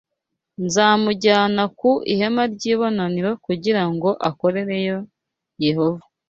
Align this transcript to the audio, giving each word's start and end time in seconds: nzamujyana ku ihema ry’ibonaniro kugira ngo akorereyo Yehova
nzamujyana 0.65 1.63
ku 1.79 1.91
ihema 2.13 2.43
ry’ibonaniro 2.53 3.31
kugira 3.45 3.83
ngo 3.93 4.09
akorereyo 4.29 4.97
Yehova 5.65 6.03